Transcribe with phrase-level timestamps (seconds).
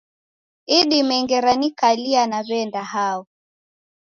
[0.77, 3.21] Idime ngera nikalia naw'enda hao